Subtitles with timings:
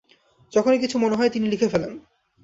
[0.53, 1.91] যখনই কিছু মনে হয় তিনি লিখে ফেলেন।